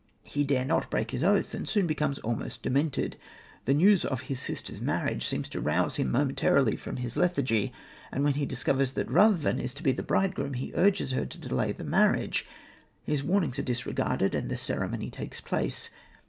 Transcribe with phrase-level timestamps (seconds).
[0.23, 3.17] He dare not break his oath, and soon becomes almost demented.
[3.65, 7.71] The news of his sister's marriage seems to rouse him momentarily from his lethargy,
[8.11, 11.37] and when he discovers that Ruthven is to be the bridegroom he urges her to
[11.37, 12.47] delay the marriage.
[13.03, 15.91] His warnings are disregarded, and the ceremony takes place.